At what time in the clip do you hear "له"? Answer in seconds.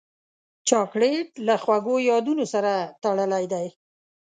1.47-1.55